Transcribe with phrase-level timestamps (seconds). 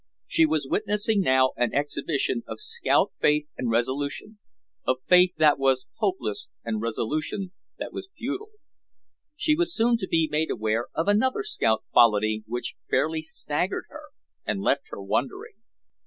[0.25, 4.39] She was witnessing now an exhibition of scout faith and resolution,
[4.83, 8.49] of faith that was hopeless and resolution that was futile.
[9.35, 14.05] She was soon to be made aware of another scout quality which fairly staggered her
[14.43, 15.57] and left her wondering.